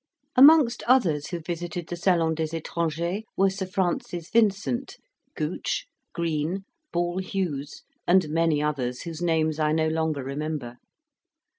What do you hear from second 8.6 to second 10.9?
others whose names I no longer remember.